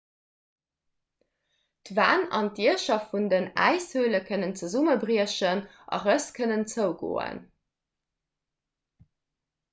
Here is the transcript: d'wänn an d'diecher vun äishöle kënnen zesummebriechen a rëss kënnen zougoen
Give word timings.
d'wänn 1.89 2.23
an 2.37 2.49
d'diecher 2.55 3.05
vun 3.11 3.27
äishöle 3.67 4.21
kënnen 4.31 4.55
zesummebriechen 4.61 5.63
a 5.95 6.01
rëss 6.05 6.27
kënnen 6.39 6.67
zougoen 6.75 7.45